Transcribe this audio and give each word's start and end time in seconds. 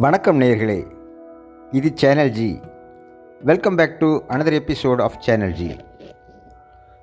வணக்கம் 0.00 0.40
நேயர்களே. 0.40 0.86
இது 1.70 1.90
channel 1.94 2.30
G 2.30 2.60
welcome 3.40 3.76
back 3.76 3.98
to 3.98 4.20
another 4.28 4.56
episode 4.58 5.02
of 5.02 5.20
channel 5.20 5.52
G 5.52 5.76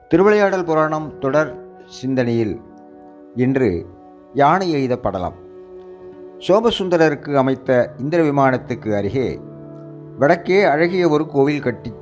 Thiruvilaiyadal 0.08 0.64
Puranam 0.64 1.20
தொடர் 1.20 1.52
சிந்தனையில் 1.86 2.62
இன்று 3.36 3.86
யானை 4.34 4.76
எழுதப்படலாம் 4.76 5.34
சோமசுந்தரருக்கு 6.48 7.34
அமைத்த 7.34 7.94
இந்திர 7.98 8.24
விமானத்துக்கு 8.24 8.96
அருகே 8.96 9.40
வடக்கே 10.20 10.64
அழகிய 10.64 11.10
ஒரு 11.10 11.28
கோவில் 11.28 11.62
கட்டி 11.62 11.94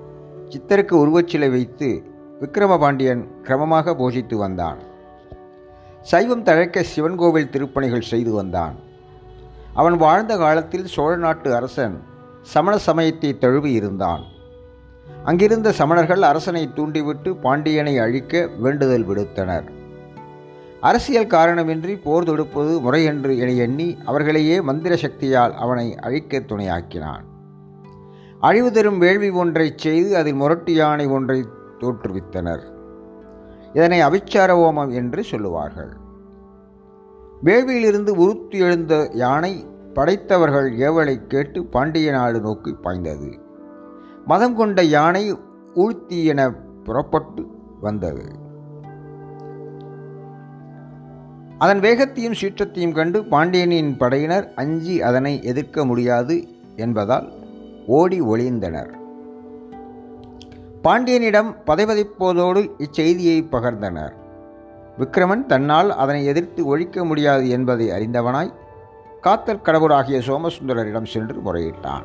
சித்தருக்கு 0.50 0.96
உருவச்சிலை 1.04 1.52
வைத்து 1.52 2.04
விக்கிரமபாண்டியன் 2.40 3.28
கிரமமாக 3.44 3.96
போஷித்து 4.00 4.36
வந்தான். 4.36 4.80
சைவம் 6.02 6.44
தழைக்க 6.44 6.82
சிவன் 6.82 7.16
கோவில் 7.16 7.50
திருப்பணிகள் 7.50 8.10
செய்து 8.14 8.34
வந்தான். 8.34 8.92
அவன் 9.74 9.98
வாழ்ந்த 9.98 10.38
காலத்தில் 10.38 10.86
சோழ 10.86 11.16
நாட்டு 11.16 11.56
அரசன் 11.56 12.04
சமண 12.42 12.78
சமயத்தை 12.78 13.38
தழுவி 13.38 13.72
இருந்தான். 13.72 14.24
அங்கிருந்த 15.24 15.72
சமணர்கள் 15.72 16.22
அரசனை 16.22 16.74
தூண்டிவிட்டு 16.74 17.36
பாண்டியனை 17.36 17.98
அழிக்க 17.98 18.50
வேண்டுதல் 18.60 19.08
விடுத்தனர். 19.08 19.64
அரசியல் 20.82 21.28
காரணமின்றி 21.28 22.02
போர் 22.04 22.24
தொடுப்பது 22.24 22.80
முறையென்று 22.80 23.38
என 23.38 23.52
எண்ணி 23.52 23.98
அவர்களையே 24.06 24.62
மந்திர 24.62 24.96
சக்தியால் 24.96 25.54
அவனை 25.56 25.96
அழிக்க 25.96 26.40
துணையாக்கினான். 26.40 27.24
அழிவு 28.40 28.72
தரும் 28.72 28.98
வேள்வி 28.98 29.30
ஒன்றைச் 29.30 29.78
செய்து 29.78 30.16
அதில் 30.18 30.34
முரட்டு 30.34 30.74
யானை 30.74 31.06
ஒன்றை 31.06 31.46
தோற்றுவித்தனர். 31.80 32.64
இதனை 33.74 34.02
அவிச்சார 34.02 34.52
ஓமம் 34.68 34.94
என்று 34.94 35.24
சொல்லுவார்கள். 35.24 36.02
வேள்வியிலிருந்து 37.46 38.10
உருத்து 38.10 38.58
எழுந்த 38.58 39.10
யானை 39.14 39.66
படைத்தவர்கள் 39.94 40.68
ஏவலை 40.78 41.16
கேட்டு 41.28 41.66
பாண்டிய 41.66 42.12
நாடு 42.12 42.42
நோக்கி 42.42 42.72
பாய்ந்தது. 42.74 43.40
மதம் 44.26 44.56
கொண்ட 44.56 44.84
யானை 44.84 45.34
ஊழ்த்தி 45.76 46.24
என 46.24 46.52
புறப்பட்டு 46.84 47.44
வந்தது. 47.82 48.26
அதன் 51.58 51.80
வேகத்தையும் 51.80 52.38
சீற்றத்தையும் 52.42 52.94
கண்டு 52.94 53.26
பாண்டியனின் 53.26 53.98
படையினர் 53.98 54.54
அஞ்சி 54.54 55.02
அதனை 55.02 55.44
எதிர்க்க 55.44 55.86
முடியாது 55.86 56.36
என்பதால் 56.76 57.32
ஓடி 57.88 58.22
ஒளிந்தனர். 58.22 58.92
பாண்டியனிடம் 60.84 61.56
பதைபதைப்போதோடு 61.68 62.64
இச்செய்தியை 62.78 63.38
பகர்ந்தனர். 63.52 64.14
விக்ரமன் 64.98 65.46
தன்னால் 65.46 65.92
அதனை 65.92 66.26
எதிர்த்து 66.26 66.66
ஒழிக்க 66.66 67.06
முடியாது 67.06 67.50
என்பதை 67.50 67.90
அறிந்தவனாய் 67.90 68.54
காத்தல் 69.22 69.62
கடவுளாகிய 69.62 70.20
சோமசுந்தரரிடம் 70.20 71.06
சென்று 71.06 71.42
முறையிட்டான். 71.42 72.04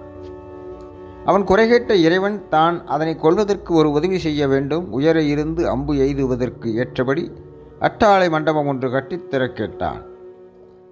அவன் 1.24 1.44
குறைகேட்ட 1.44 1.92
இறைவன் 1.94 2.48
தான் 2.48 2.86
அதனை 2.86 3.16
கொல்வதற்கு 3.16 3.74
ஒரு 3.74 3.90
உதவி 3.90 4.18
செய்ய 4.18 4.48
வேண்டும். 4.48 4.92
உயர 4.92 5.22
இருந்து 5.22 5.68
அம்பு 5.68 5.94
எய்துவதற்கு 5.94 6.74
ஏற்றபடி 6.74 7.32
அட்டாளை 7.80 8.30
மண்டபம் 8.30 8.66
ஒன்று 8.66 8.90
கட்டித் 8.90 9.54
கேட்டான் 9.54 10.06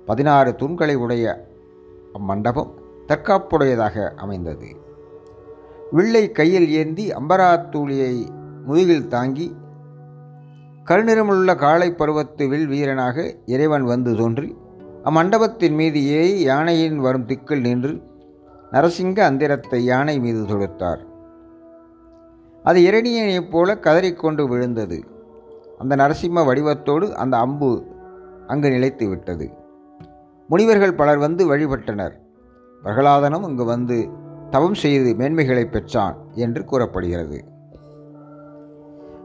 பதினாறு 0.07 0.51
தூண்களை 0.59 0.95
உடைய 0.95 1.49
அம்மண்டபம் 2.13 2.71
தற்காப்புடையதாக 3.07 4.15
அமைந்தது. 4.15 4.77
வில்லை 5.93 6.33
கையில் 6.33 6.71
ஏந்தி 6.71 7.11
அம்பராத்தூளியை 7.11 8.29
முதுகில் 8.67 9.09
தாங்கி 9.09 9.57
கருநிறமுள்ள 10.89 11.57
காளை 11.57 11.93
பருவத்து 11.93 12.49
வில் 12.49 12.67
வீரனாக 12.67 13.37
இறைவன் 13.47 13.85
வந்து 13.85 14.17
தோன்றி 14.17 14.57
அம்மண்டபத்தின் 15.05 15.75
மீது 15.75 16.07
ஏறி 16.07 16.41
யானையின் 16.41 16.99
வரும் 16.99 17.27
திக்கில் 17.27 17.61
நின்று 17.61 17.93
நரசிங்க 18.73 19.19
அந்திரத்தை 19.19 19.85
யானை 19.85 20.19
மீது 20.19 20.43
தொடுத்தார் 20.43 21.03
அது 22.65 22.81
இரணியனைப் 22.81 23.51
போல 23.51 23.75
கதறிக்கொண்டு 23.75 24.49
விழுந்தது. 24.49 24.99
அந்த 25.79 25.97
நரசிம்ம 25.97 26.45
வடிவத்தோடு 26.45 27.15
அந்த 27.15 27.37
அம்பு 27.37 27.71
அங்கு 28.47 28.71
நிலைத்து 28.71 29.09
விட்டது. 29.09 29.51
முனிவர்கள் 30.49 30.95
பலர் 30.95 31.19
வந்து 31.19 31.57
வழிபட்டனர். 31.57 32.15
பிரகலாதனும் 32.83 33.49
இங்கு 33.49 33.65
வந்து 33.65 34.09
தவம் 34.51 34.75
செய்து 34.75 35.13
மேன்மைகளை 35.15 35.65
பெற்றான் 35.71 36.17
என்று 36.35 36.65
கூறப்படுகிறது. 36.65 37.39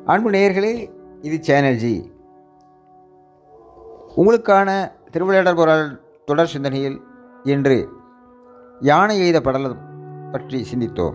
அன்பு 0.05 0.29
நேயர்களே 0.29 0.73
இது 1.21 1.37
சேனர்ஜி 1.37 2.11
உங்களுக்கான 4.17 4.91
திருவிளையாடல் 5.11 5.55
போரால் 5.55 6.01
தொடர் 6.25 6.47
சிந்தனையில் 6.47 7.01
இன்று 7.43 7.89
யானை 8.79 9.19
எய்த 9.19 9.41
படலம் 9.41 9.77
பற்றி 10.31 10.65
சிந்தித்தோம். 10.75 11.13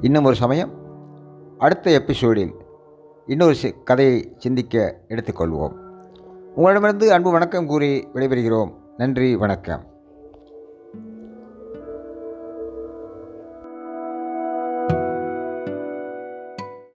இன்னும் 0.00 0.24
ஒரு 0.24 0.34
சமயம் 0.34 0.70
அடுத்த 1.58 1.90
எபிசோடில் 1.90 2.54
இன்னொரு 3.26 3.54
சி- 3.62 3.82
கதையை 3.82 4.34
சிந்திக்க 4.36 5.00
எடுத்துக்கொள்வோம். 5.08 5.72
உங்களிடமிருந்து 6.54 7.12
அன்பு 7.12 7.30
வணக்கம் 7.30 7.66
கூறி 7.66 8.08
விடைபெறுகிறோம். 8.14 8.72
நன்றி 8.96 9.36
வணக்கம். 9.36 9.93